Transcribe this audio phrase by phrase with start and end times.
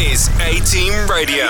[0.00, 1.44] is A Team Radio.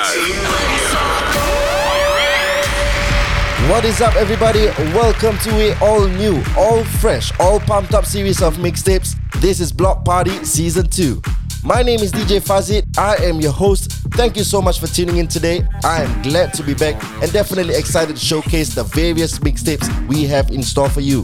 [3.71, 4.67] What is up, everybody?
[4.93, 9.17] Welcome to a all new, all fresh, all pumped up series of mixtapes.
[9.41, 11.23] This is Block Party Season 2.
[11.63, 12.99] My name is DJ Fazit.
[12.99, 13.93] I am your host.
[14.15, 15.65] Thank you so much for tuning in today.
[15.85, 20.25] I am glad to be back and definitely excited to showcase the various mixtapes we
[20.25, 21.23] have in store for you.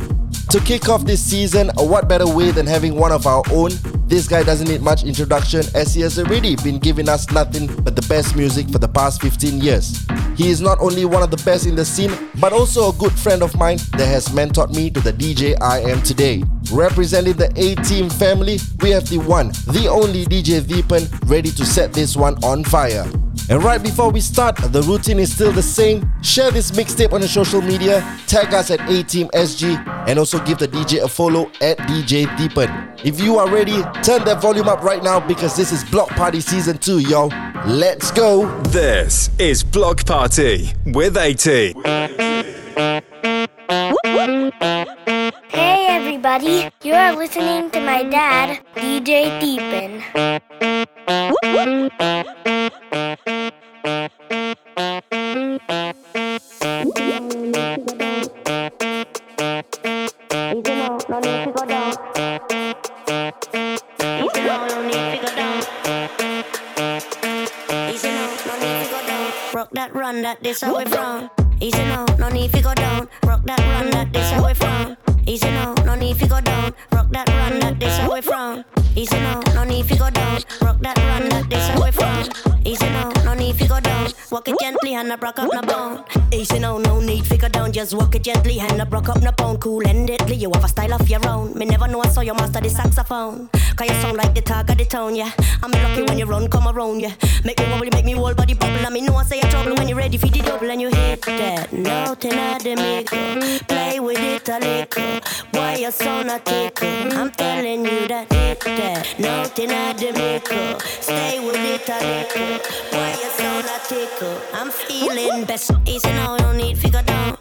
[0.51, 3.73] To kick off this season, what better way than having one of our own?
[4.07, 7.97] This guy doesn't need much introduction as he has already been giving us nothing but
[7.97, 10.07] the best music for the past 15 years.
[10.37, 13.13] He is not only one of the best in the scene, but also a good
[13.13, 16.45] friend of mine that has mentored me to the DJ I am today.
[16.71, 21.67] Representing the A Team family, we have the one, the only DJ Deepan ready to
[21.67, 23.05] set this one on fire.
[23.49, 26.11] And right before we start, the routine is still the same.
[26.21, 30.67] Share this mixtape on your social media, tag us at ATeamSG, and also give the
[30.67, 32.99] DJ a follow at DJ Deepan.
[33.05, 36.41] If you are ready, turn that volume up right now because this is Block Party
[36.41, 37.29] Season 2, yo.
[37.67, 38.51] Let's go.
[38.63, 41.81] This is Block Party with A Team.
[45.49, 50.03] Hey everybody, you are listening to my dad, DJ Deepan.
[69.57, 70.79] Rock that run that this how
[71.83, 73.09] now, no need to go down.
[73.25, 74.97] Rock that run that this how from.
[75.27, 76.75] Easy now, no need to go down.
[76.93, 78.76] Rock that run that this how from.
[78.97, 80.41] Easy now, no need to go down.
[80.63, 82.65] Rock that run that this we from.
[82.65, 84.11] Easy now, no need to go down.
[84.31, 86.03] Walk it gently and I broke up no bone.
[86.33, 87.73] Easy now, no need to go down.
[87.73, 89.59] Just walk it gently and I broke up no bone.
[89.59, 91.57] Cool and deadly, you have a style of your own.
[91.59, 93.51] Me never know I saw your master the saxophone.
[93.77, 95.31] Cause you sound like the talk of the town, yeah.
[95.63, 97.13] I'm lucky when you run, come around, yeah.
[97.45, 98.87] Make me wobble, make me whole body bubble.
[98.87, 100.89] I mean, know I say a trouble when you're ready for the double and you
[100.89, 101.73] hit that.
[101.73, 103.65] Nothing at the maker.
[103.67, 105.21] Play with it a little.
[105.51, 106.89] Why you so not tickle?
[107.19, 109.15] I'm telling you that hit that.
[109.19, 110.79] Nothing at the maker.
[111.03, 112.59] Stay with it a little.
[112.93, 114.41] Why you so not tickle?
[114.55, 115.71] I'm feeling best.
[115.85, 117.37] Easy now, no need go down.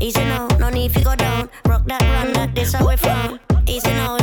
[0.00, 1.48] Easy now, no need go down.
[1.66, 3.38] Rock that run that this away from.
[3.66, 4.17] Easy now,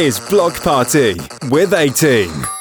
[0.00, 1.14] is Block Party
[1.50, 2.59] with A Team.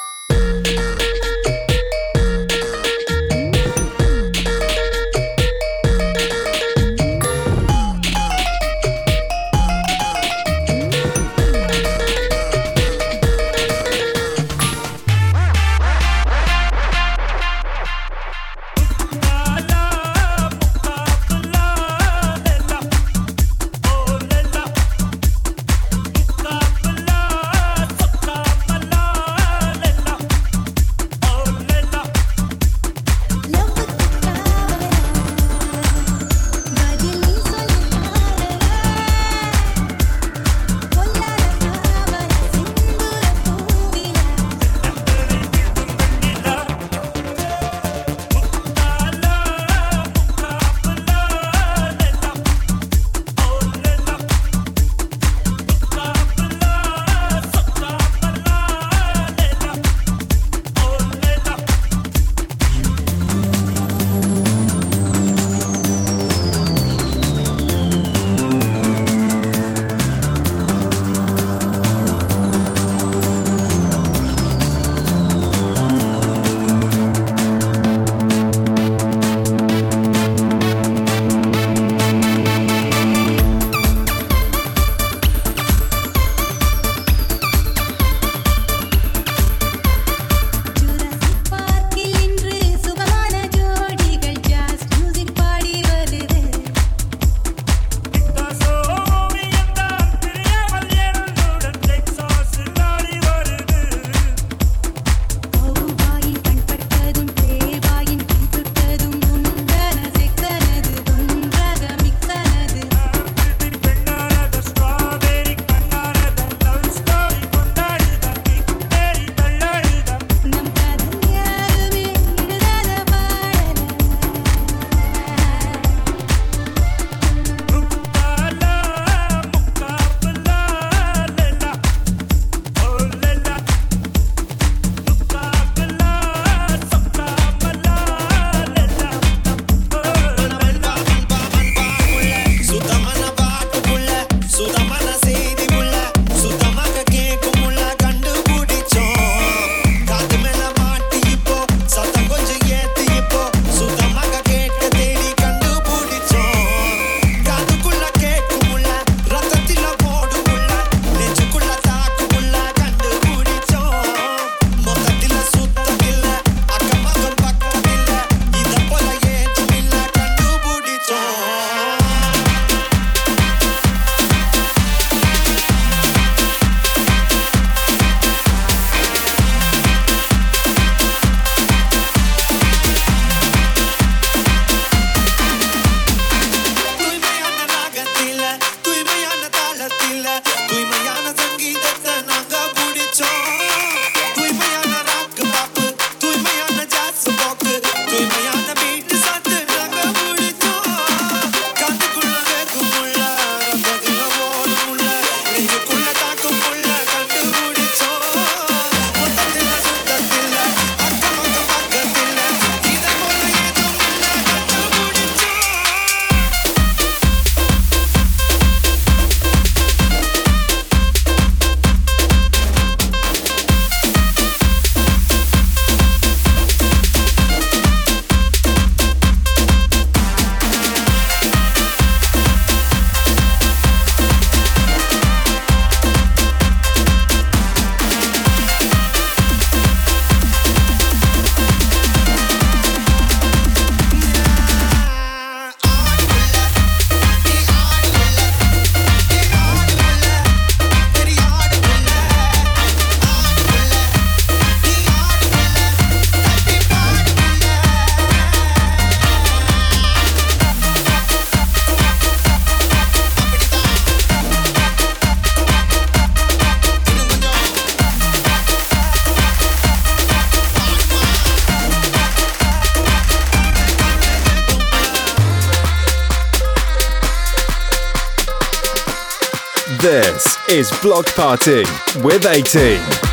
[281.02, 281.84] Block Party
[282.22, 283.29] with A Team.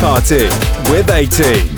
[0.00, 0.44] Party
[0.92, 1.77] with A Team.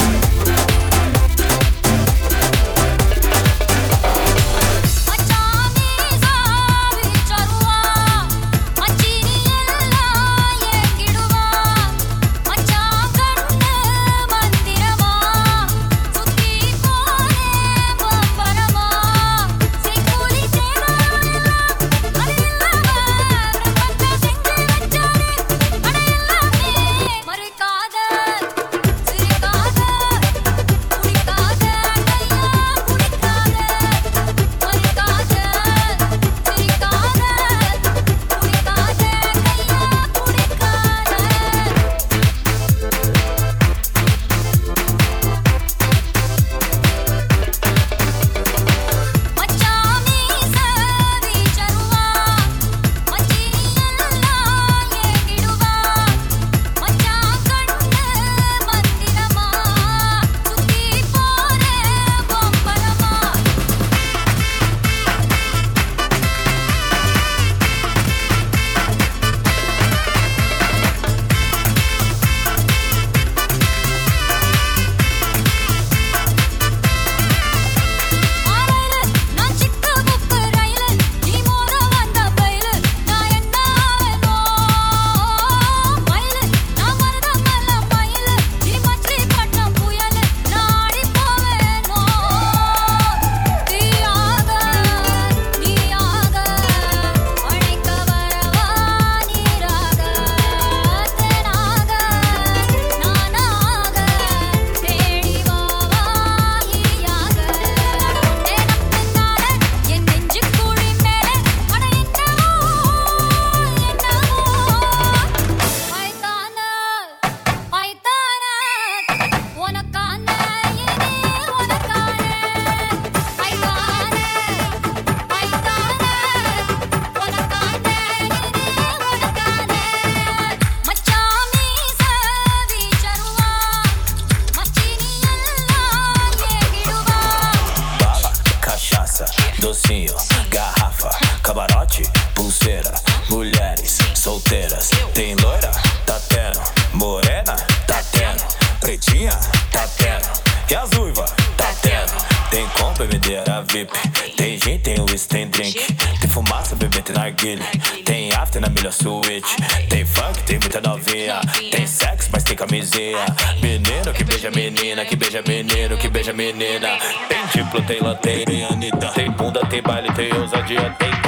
[159.41, 159.89] bitch.
[159.89, 161.41] Tem funk, tem muita novinha.
[161.71, 163.25] Tem sexo, mas tem camisinha.
[163.63, 166.99] Menino que beija menina, que beija menino, que beija menina.
[167.29, 169.09] Tem tipo, tem lanterna, tem anita.
[169.09, 171.20] Tem bunda, tem baile, tem ousadia, tem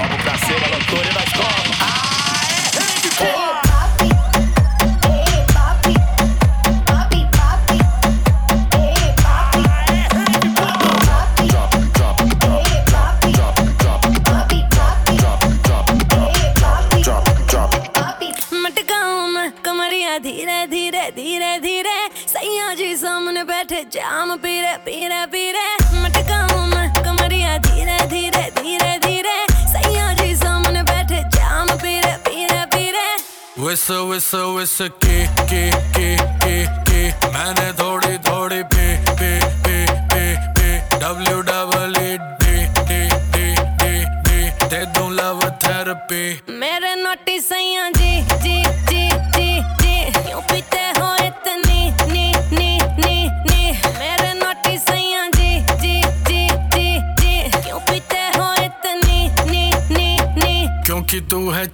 [33.92, 39.02] विस विस की की की की की मैंने थोड़ी थोड़ी पी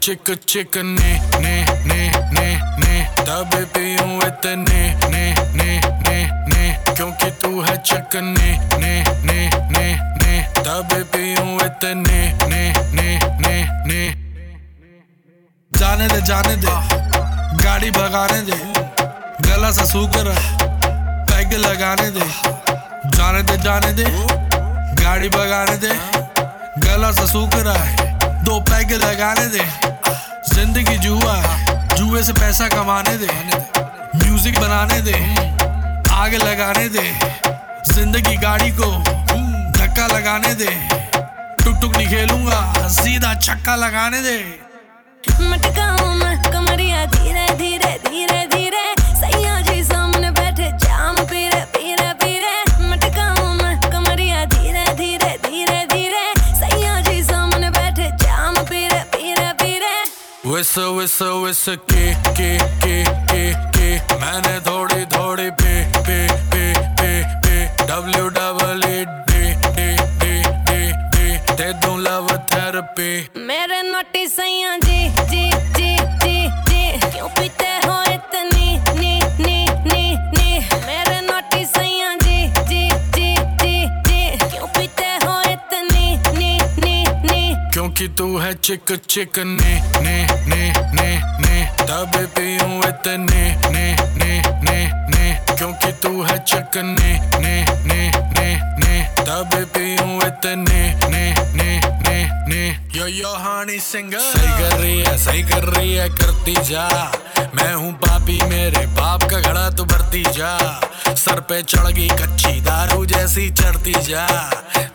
[0.08, 1.98] चिक चिक ने ने ने
[2.32, 2.46] ने
[2.78, 6.16] ने तब पीऊं इतने ने ने ने
[6.48, 8.92] ने क्योंकि तू है चिक ने ने
[9.26, 9.36] ने
[9.68, 9.84] ने
[10.16, 12.62] ने तब पीऊं इतने ने
[12.94, 14.00] ने ने ने
[15.72, 16.72] जाने दे जाने दे
[17.62, 18.58] गाड़ी भगाने दे
[19.44, 20.34] गला सा सूकर
[21.28, 22.30] पैग लगाने दे
[23.12, 24.10] जाने दे जाने दे
[25.04, 25.94] गाड़ी भगाने दे
[26.80, 28.07] गला सा सूकर
[28.44, 29.64] दो पैग लगाने दे।
[30.48, 31.34] ज़िंदगी जुआ,
[31.96, 33.28] जुए से पैसा कमाने दे।
[34.16, 35.16] म्यूज़िक बनाने दे,
[36.12, 37.06] आग लगाने दे।
[37.92, 38.90] ज़िंदगी गाड़ी को
[39.78, 40.70] धक्का लगाने दे।
[41.64, 44.38] टुक टुक नहीं खेलूँगा, सीधा छक्का लगाने दे।
[45.42, 48.84] मटकाऊं मैं कमरिया धीरे धीरे धीरे धीरे।
[49.20, 49.57] सैया
[60.48, 60.62] की
[61.12, 63.42] की की की के के के
[63.76, 63.88] के
[64.20, 65.74] मैंने थोड़ी थोड़ी P
[66.06, 66.18] P
[66.52, 66.64] P
[67.00, 67.12] P
[67.44, 67.56] P.
[67.90, 69.42] W double E D
[69.76, 69.88] D
[70.20, 70.32] D
[70.68, 70.80] D
[71.12, 73.10] D दे दूँ लव थेरेपी
[73.50, 74.76] मेरे नोटी सैया
[88.18, 90.16] तू है चिक चिक ने ने
[90.48, 90.62] ने
[90.94, 94.78] ने ने तब पीऊं इतने ने ने ने
[95.08, 97.54] ने क्योंकि तू है चिक ने ने
[97.86, 98.00] ने
[98.34, 101.87] ने ने तब पीऊं इतने ने ने
[102.48, 106.86] ने यो यो हानी सिंगर सही कर रही है सही कर रही है करती जा
[107.54, 110.52] मैं हूँ पापी मेरे बाप का घड़ा तू भरती जा
[111.24, 114.26] सर पे चढ़ गई कच्ची दारू जैसी चढ़ती जा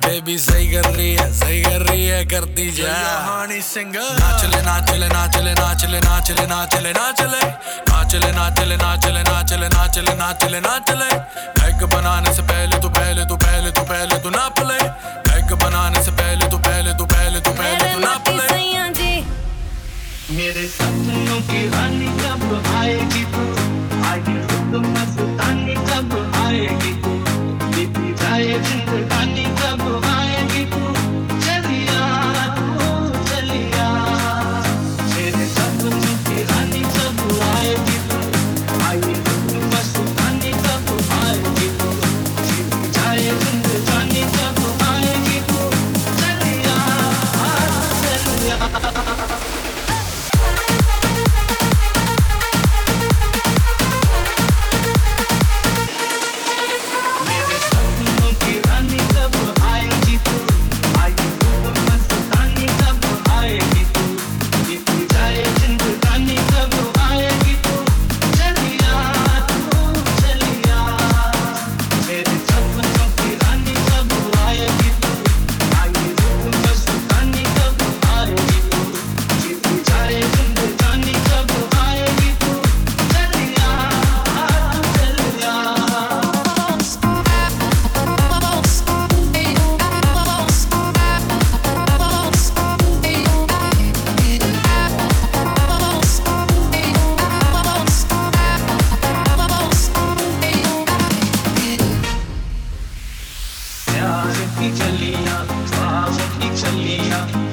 [0.05, 2.93] बेबी सही कर रही है सही कर रही है करती जा
[3.27, 7.31] हानी सिंगर नाचले नाचले नाचले नाचले नाचले नाचले नाचले
[7.91, 11.09] नाचले नाचले नाचले नाचले नाचले नाचले नाचले
[11.59, 14.81] बैग बनाने से पहले तू पहले तू पहले तू पहले तू नाप ले
[15.29, 17.51] बैग बनाने से पहले तू पहले तू पहले तो
[20.33, 22.43] मेरे सपनों की रानी कब
[22.75, 23.43] आएगी तू
[24.09, 24.39] आगे
[24.71, 25.32] तुम ना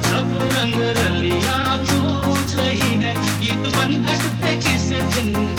[0.08, 4.04] सब रंग रलिया छूट रही है। गीत बन
[4.42, 5.49] से किस ज़िंदगी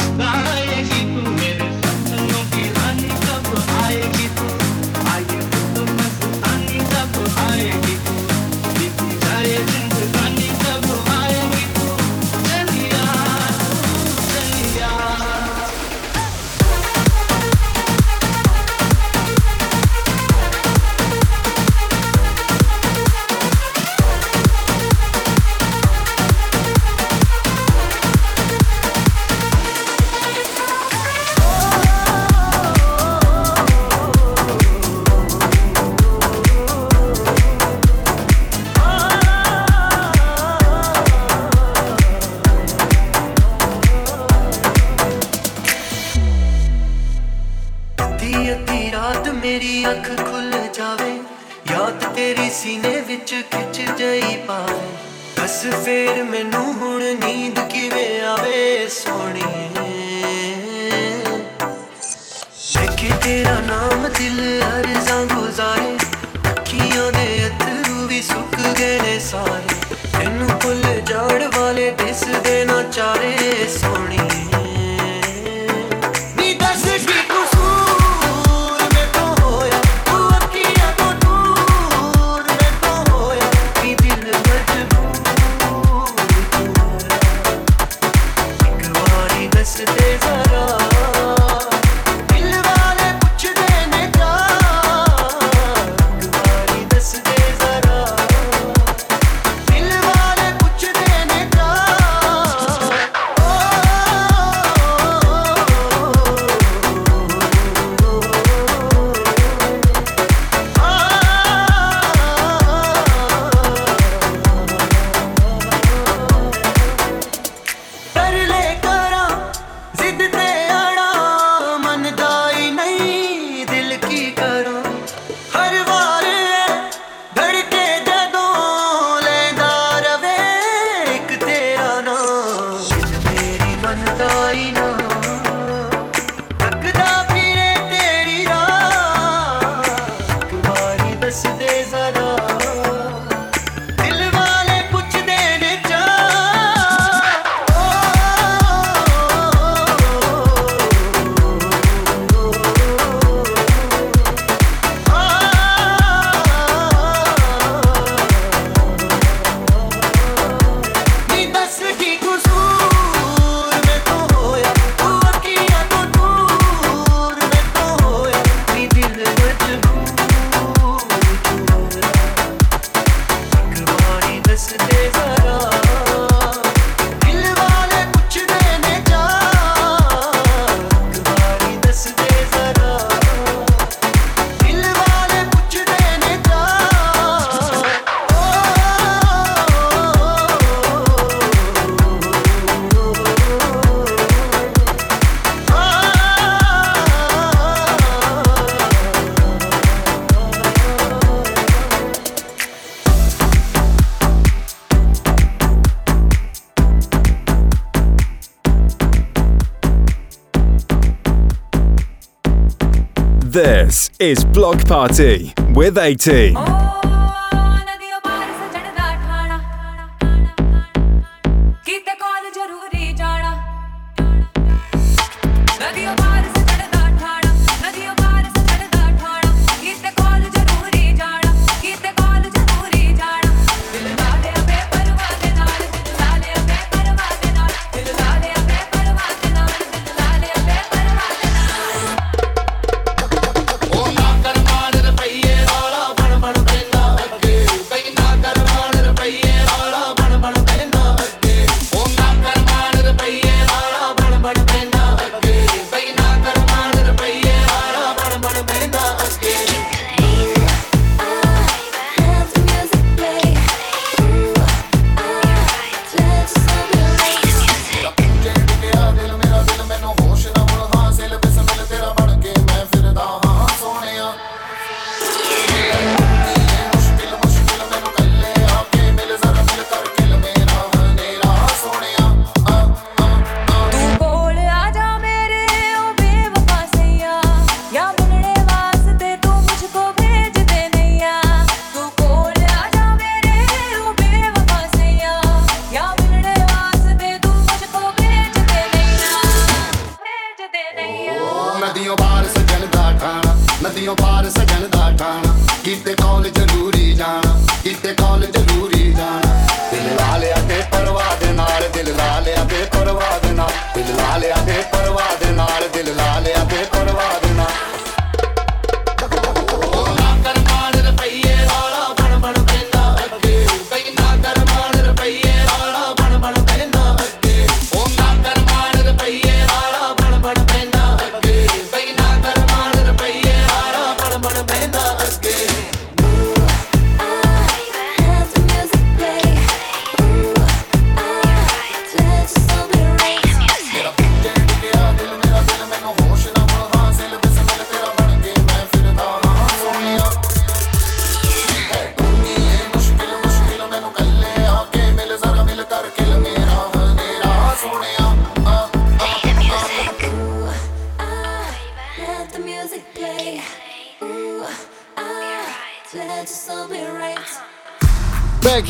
[214.62, 216.81] Block Party with 80.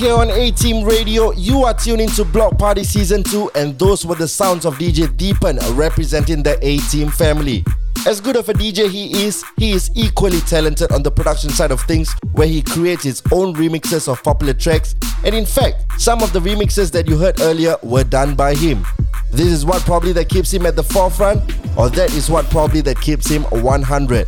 [0.01, 4.03] Here on A Team Radio, you are tuning to Block Party Season 2, and those
[4.03, 7.63] were the sounds of DJ Deepan representing the A Team family.
[8.07, 11.69] As good of a DJ he is, he is equally talented on the production side
[11.69, 14.95] of things, where he creates his own remixes of popular tracks.
[15.23, 18.83] And in fact, some of the remixes that you heard earlier were done by him.
[19.31, 21.43] This is what probably that keeps him at the forefront,
[21.77, 24.27] or that is what probably that keeps him 100.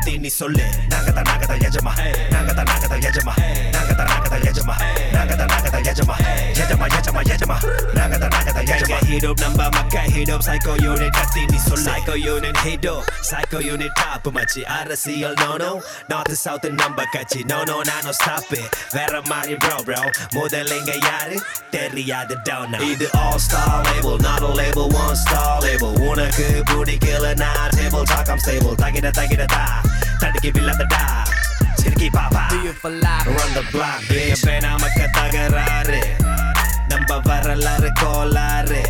[0.00, 1.90] கத்தி நீ சொல்லு நாங்க தான் நாங்க தான் எஜமா
[2.34, 3.32] நாங்க தான் நாங்க தான் எஜமா
[3.74, 4.74] நாங்க தான் நாங்க தான் எஜமா
[5.14, 6.14] நாங்க தான் நாங்க தான் எஜமா
[6.62, 7.56] எஜமா எஜமா எஜமா
[7.98, 12.14] நாங்க தான் நாங்க தான் எஜமா ஹீரோ நம்ம மக்க ஹீரோ சைக்கோ யூனிட் கத்தி நீ சொல்லு psycho
[12.22, 12.94] unit hero
[13.30, 15.70] psycho unit top மச்சி அரசியல் நோ நோ
[16.12, 18.56] நார்த் சவுத் நம்ம கட்சி நோ நோ நானோ ஸ்டாப்
[18.96, 20.00] வேற மாதிரி ப்ரோ ப்ரோ
[20.36, 21.36] முதல்ல இங்க யாரு
[21.76, 28.10] தெரியாது டவுன் இது all star label not label one star label உனக்கு பிடிக்கல நான் டேபிள்
[28.10, 28.76] டாக் I'm stable.
[28.82, 29.64] தகிட தகிட தா
[30.20, 31.30] time to give it another dive.
[31.80, 32.42] சிறுக்கி பாப்பா
[33.36, 34.30] run the block bitch.
[34.34, 36.00] எப்ப நமக்கு தகராறு
[36.92, 38.80] நம்ம வரலாறு கோளாறு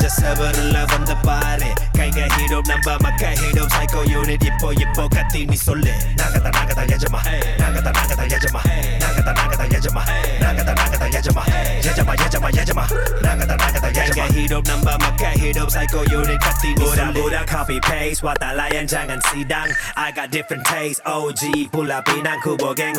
[0.00, 1.70] just sever love on the body.
[1.92, 4.40] Kaiga hero number, maka hero psycho unit.
[4.40, 5.92] Yipo yipo katini sole.
[6.16, 7.20] Nagata nagata yajama.
[7.58, 8.60] Nagata nagata yajama.
[9.00, 10.02] Nagata nagata yajama.
[10.40, 11.42] Nagata nagata yajama.
[11.84, 12.84] Yajama yajama yajama.
[13.22, 14.14] Nagata nagata yajama.
[14.14, 16.40] Kaiga hero number, maka hero psycho unit.
[16.40, 16.90] Katini sole.
[16.90, 18.22] Buddha Buddha copy paste.
[18.22, 19.70] Wata lion jangan sidang.
[19.96, 21.00] I got different taste.
[21.04, 22.96] OG pula pinang kubo geng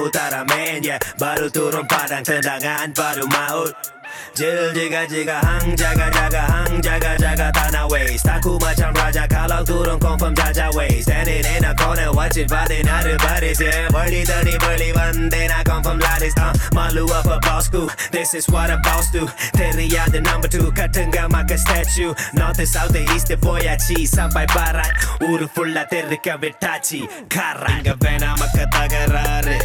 [0.47, 0.83] man.
[0.83, 4.00] Yeah, baru turun padang tendangan baru maut.
[4.35, 9.63] Jil jiga jiga hang jaga jaga hang jaga jaga tanah ways Taku macam raja kalau
[9.63, 14.59] turun confirm jaja ways Standing in a corner watching valen ada baris Yeah, early dirty
[14.67, 18.69] early one then I confirm lattice uh, Malu up a boss bosku, this is what
[18.69, 19.25] a boss do.
[19.55, 22.13] Teria the number two, katengah maka statue.
[22.33, 28.35] North and south and east voyachi sampai barat Uru fulla terika vitachi Karan Inga vena
[28.37, 29.57] maka tagararu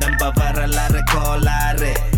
[0.00, 2.13] Namba varalaru kolaru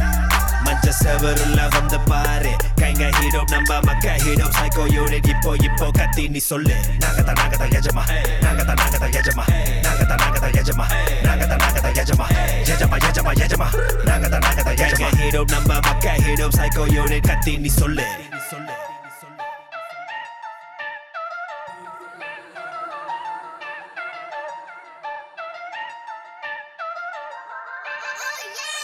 [0.86, 6.40] இந்த செவருள்ள வந்து பாரு கைங்க ஹீடோப் நம்ம மக்க ஹீடோப் psycho unit இப்போ இப்போ கத்தி நீ
[6.42, 8.04] சொல்லு நாங்க தான் நாங்க தான் எஜமா
[8.44, 9.44] நாங்க தான் நாங்க தான் எஜமா
[9.86, 10.86] நாங்க தான் நாங்க தான் எஜமா
[11.26, 12.28] நாங்க தான் நாங்க தான் எஜமா
[12.68, 13.68] எஜமா எஜமா எஜமா
[14.06, 18.06] நாங்க தான் நாங்க தான் எஜமா ஹீடோப் நம்ம மக்க ஹீடோப் சைக்கோ யூனிட் கத்தி நீ சொல்லு
[18.50, 18.76] சொல்லு
[28.18, 28.75] Oh, yeah!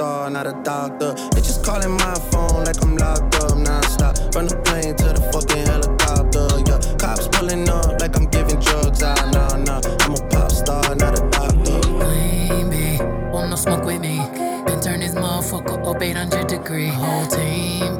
[0.01, 1.13] not a doctor.
[1.33, 4.17] Bitches calling my phone like I'm locked up non-stop.
[4.33, 6.97] From the plane to the fucking helicopter, yeah.
[6.97, 9.81] Cops pulling up like I'm giving drugs, ah, nah, nah.
[10.01, 11.79] I'm a pop star, not a doctor.
[11.87, 12.97] Blame me,
[13.31, 14.17] want no smoke with me?
[14.65, 16.87] Then turn this motherfucker up 800 degree.
[16.87, 17.90] Whole team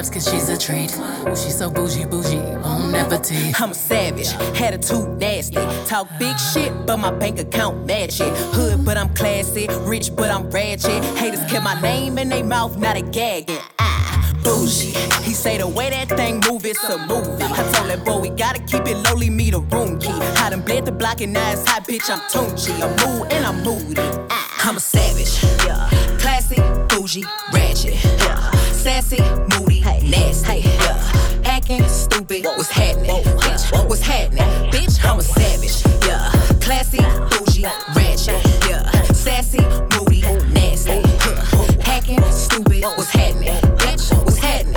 [0.00, 0.96] chefs cause she's a treat.
[0.98, 2.40] Ooh, she's so bougie, bougie.
[2.62, 3.30] Bon appetit.
[3.30, 3.52] party.
[3.62, 5.56] I'm a savage, attitude nasty.
[5.86, 8.32] Talk big shit, but my bank account match it.
[8.54, 9.68] Hood, but I'm classy.
[9.82, 11.02] Rich, but I'm ratchet.
[11.16, 13.58] Haters kept my name in their mouth, not a gagging.
[13.78, 14.94] Ah, bougie.
[15.22, 17.44] He say the way that thing move, it's a movie.
[17.44, 20.12] I told that boy we gotta keep it lowly, me the room key.
[20.42, 22.10] I done bled the block and now it's hot, bitch.
[22.10, 22.72] I'm Tunchi.
[22.82, 24.00] I'm mood and I'm moody.
[24.30, 25.42] Ah, I'm a savage.
[25.66, 25.88] Yeah.
[26.18, 26.56] Classy,
[26.88, 27.94] bougie, ratchet.
[28.04, 28.50] Yeah.
[28.72, 29.20] Sassy,
[29.58, 29.69] moody,
[30.10, 30.60] nasty.
[30.60, 31.42] Yeah.
[31.44, 32.44] Acting stupid.
[32.44, 33.22] What's happening?
[33.40, 34.44] Bitch, what's happening?
[34.70, 35.84] Bitch, I'm a savage.
[36.06, 36.30] Yeah.
[36.60, 36.98] Classy,
[37.30, 38.40] bougie, ratchet.
[38.68, 38.90] Yeah.
[39.12, 39.60] Sassy,
[39.94, 40.90] moody, nasty.
[40.90, 41.82] Yeah.
[41.82, 42.82] Hacking, stupid.
[42.82, 43.54] What's happening?
[43.78, 44.76] Bitch, what's happening?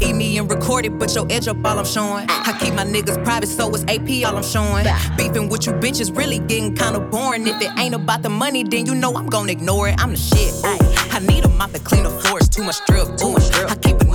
[0.00, 2.26] Eat me and record it, but your edge up all I'm showing.
[2.28, 4.86] I keep my niggas private, so it's AP all I'm showing.
[5.16, 7.46] Beefing with you bitches really getting kinda boring.
[7.46, 9.96] If it ain't about the money, then you know I'm gonna ignore it.
[9.98, 10.54] I'm the shit.
[10.64, 10.78] Ooh.
[11.10, 13.16] I need a mop to clean the floors, too much drip.
[13.16, 13.70] Too much drip.
[13.70, 14.07] I keep a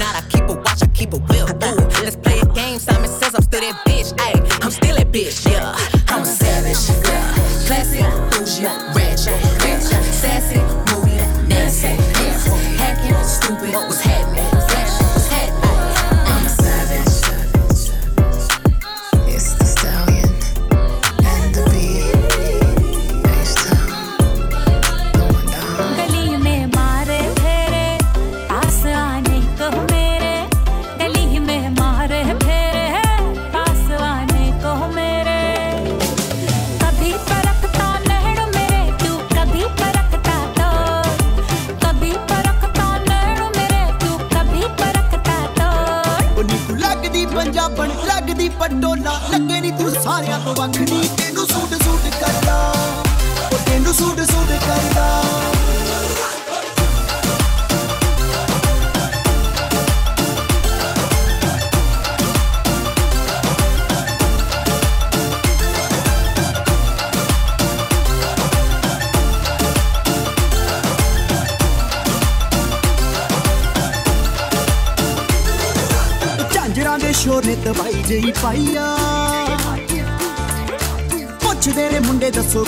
[0.82, 1.50] I keep a whip.
[1.64, 1.76] Ooh.
[2.04, 2.80] Let's play a game.
[2.80, 4.14] Simon says I'm still that bitch.
[4.18, 5.46] Ayy, I'm still that bitch.
[5.50, 5.76] Yeah,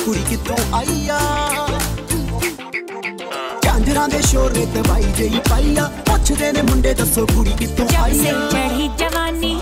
[0.06, 1.20] ਕੁੜੀ ਕਿੱਥੋਂ ਆਈ ਆ?
[3.64, 8.32] ਝਾਂਜਰਾਂ ਦੇ ਸ਼ੋਰ ਨੇ ਤਬਾਈ ਜਈ ਪਾਈਆ ਪੁੱਛਦੇ ਨੇ ਮੁੰਡੇ ਦੱਸੋ ਕੁੜੀ ਕਿੱਥੋਂ ਆਈ ਆ?
[8.32, 9.60] ਜਬ ਸੇ ਚੜੀ ਜਵਾਨੀ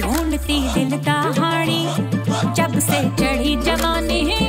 [0.00, 1.86] ਢੂੰਡਤੀ ਦਿਲ ਦਾ ਹਾਣੀ।
[2.54, 4.45] ਜਬ ਸੇ ਚੜੀ ਜਵਾਨੀ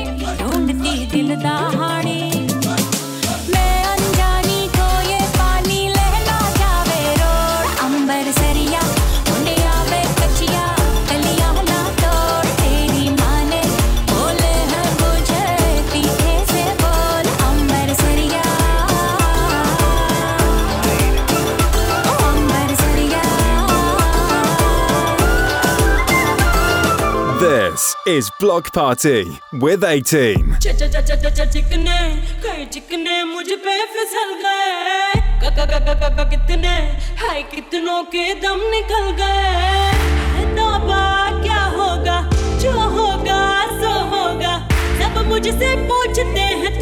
[28.07, 29.21] is Block Party
[29.63, 30.43] with A Team.
[30.63, 31.99] च च च च च च चिकने
[32.45, 36.75] कई चिकने मुझ पे फिसल गए क क क क क क कितने
[37.23, 41.03] हाय कितनों के दम निकल गए तौबा
[41.43, 42.19] क्या होगा
[42.63, 43.41] जो होगा
[43.81, 44.55] सो होगा
[45.01, 46.73] सब मुझसे पूछते हैं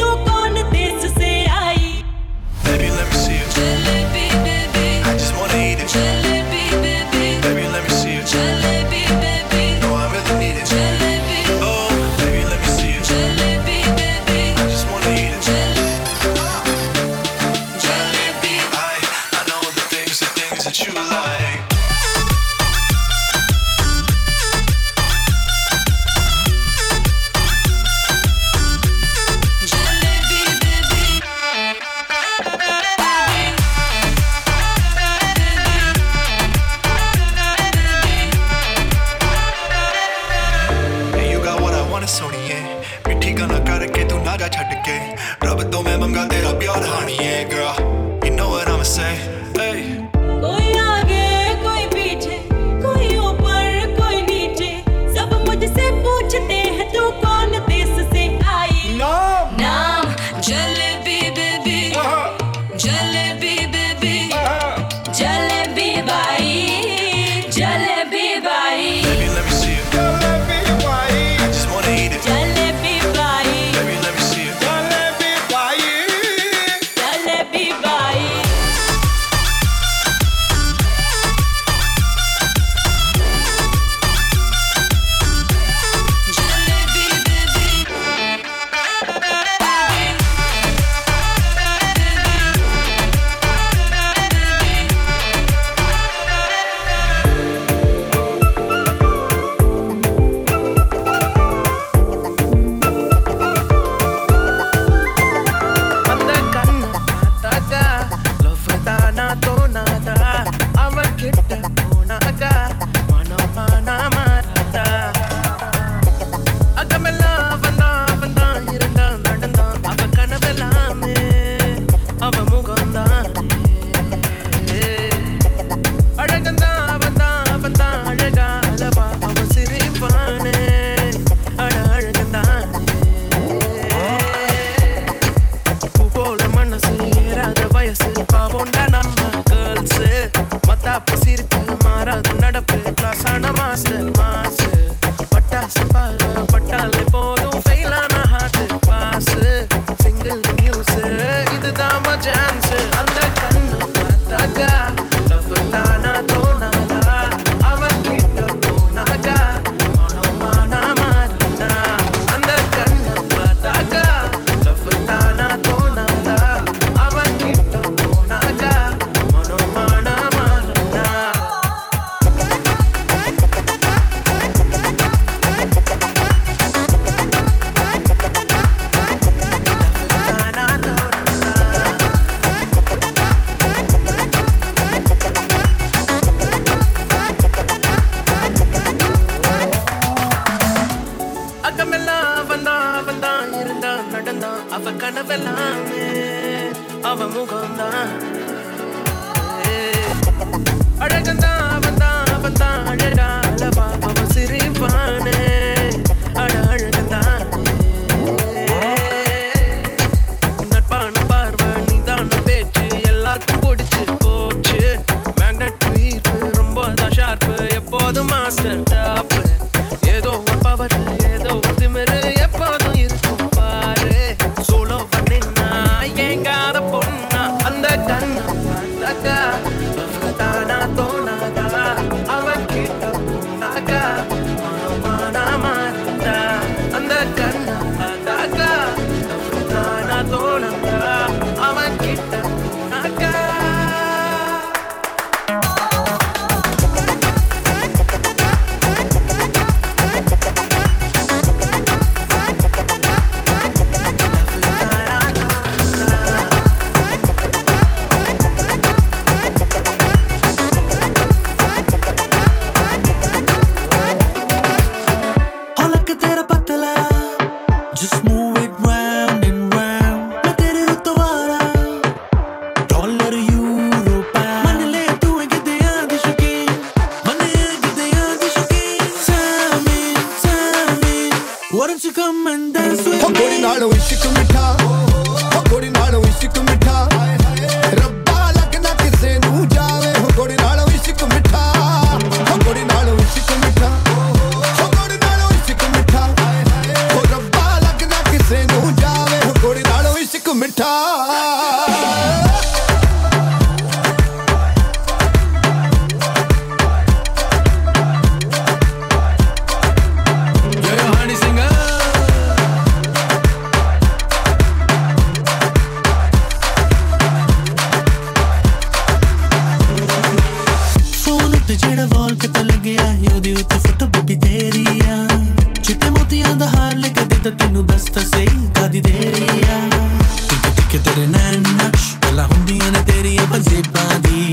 [331.56, 331.90] ਰਹਿਣਾ
[332.22, 334.52] ਪਹਿਲਾਂ ਹੁੰਦੀਆਂ ਨੇ ਤੇਰੀਆਂ ਪੰਜੇਬਾਂ ਦੀ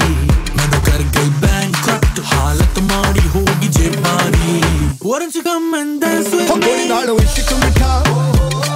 [0.57, 4.61] ਮੈਨੂੰ ਕਰ ਗਈ ਬੈਂਕਰਪਟ ਹਾਲਤ ਮਾੜੀ ਹੋ ਗਈ ਜੇਬਾਂ ਦੀ
[5.05, 6.48] Why don't you come and dance with me?
[6.50, 8.03] ਹੋ ਗੋਰੀ ਨਾਲ ਇਸ਼ਕ ਮਿੱਠਾ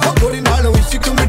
[0.05, 1.26] ਹੋ ਗੋਰੀ ਨਾਲ ਇਸ਼ਕ ਮਿੱਠਾ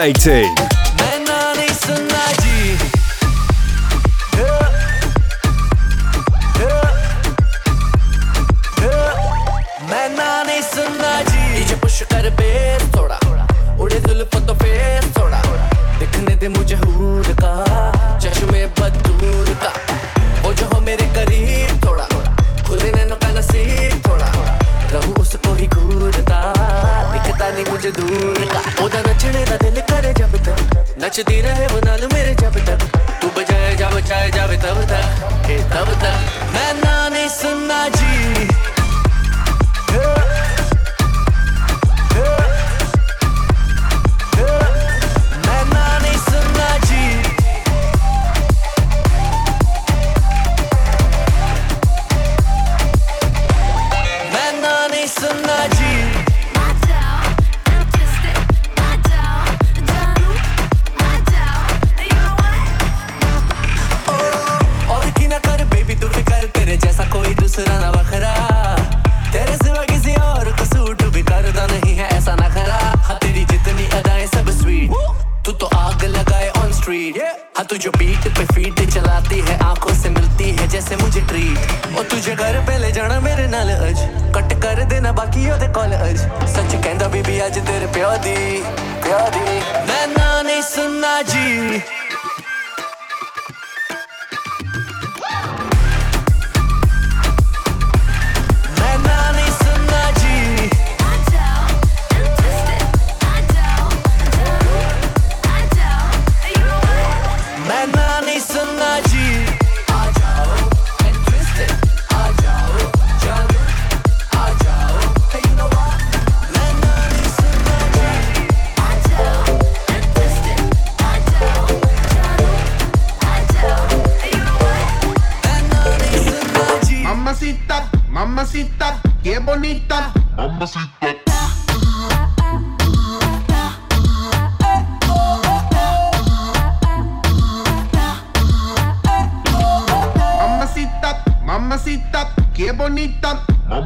[0.00, 0.59] 18.
[27.60, 28.38] ਨੀ ਕੁਝ ਦੂਰ
[28.80, 32.84] ਉਹਦਾ ਨੱਚਣੇ ਦਾ ਦਿਲ ਕਰੇ ਜਬ ਤੱਕ ਨੱਚਦੀ ਰਹੇ ਉਹ ਨਾਲ ਮੇਰੇ ਜਬ ਤੱਕ
[33.20, 38.48] ਤੂੰ ਬਜਾਏ ਜਾ ਬਚਾਏ ਜਾਵੇ ਤਬ ਤੱਕ ਇਹ ਤਬ ਤੱਕ ਮੈਂ ਨਾ ਨਹੀਂ ਸੁਣਨਾ ਜੀ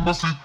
[0.05, 0.44] Must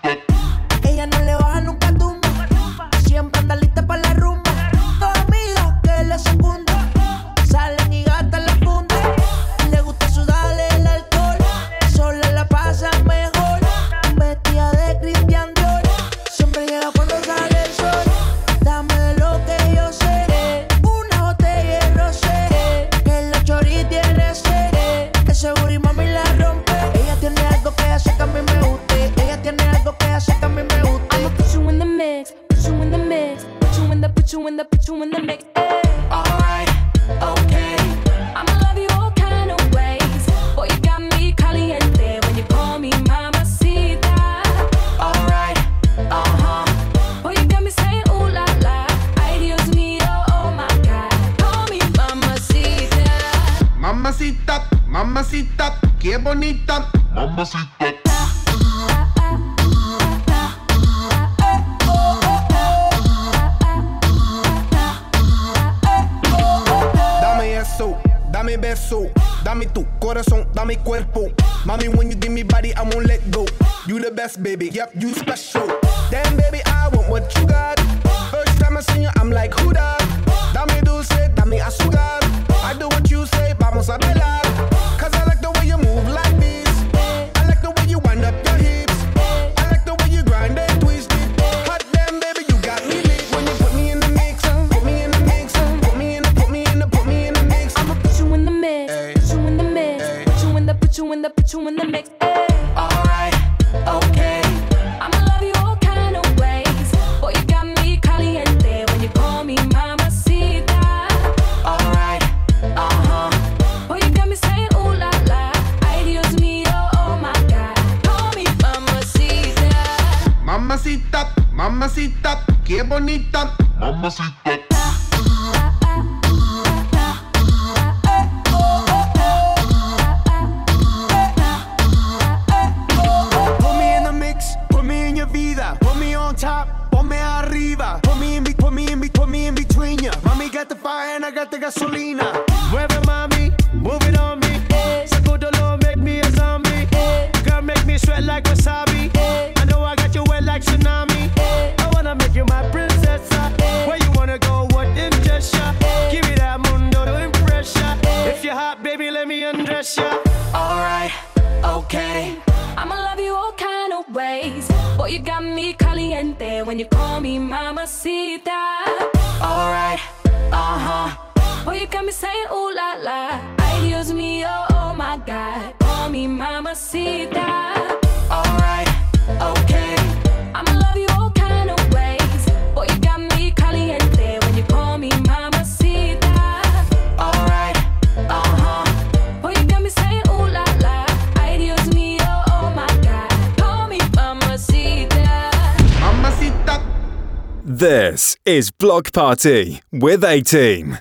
[198.90, 200.98] Block Party with A Team.